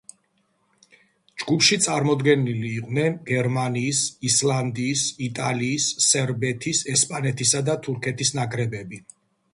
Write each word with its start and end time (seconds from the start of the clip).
ჯგუფში 1.41 1.77
წარმოდგენილნი 1.85 2.71
იყვნენ 2.77 3.19
გერმანიის, 3.27 4.01
ისლანდიის, 4.31 5.05
იტალიის, 5.27 5.93
სერბეთის, 6.09 6.83
ესპანეთის 6.97 7.55
და 7.71 7.81
თურქეთის 7.89 8.35
ნაკრებები. 8.41 9.05